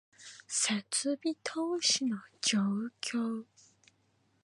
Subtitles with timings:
[0.49, 0.83] 設
[1.17, 2.59] 備投資の状
[2.99, 3.45] 況